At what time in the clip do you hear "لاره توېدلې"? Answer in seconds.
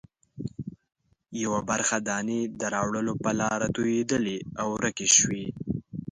3.39-4.37